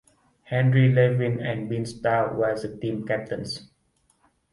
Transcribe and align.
Henry 0.45 0.91
Levin 0.91 1.39
and 1.45 1.69
Bill 1.69 1.85
Starr 1.85 2.33
were 2.33 2.59
the 2.59 2.75
team 2.75 3.05
captains. 3.05 3.69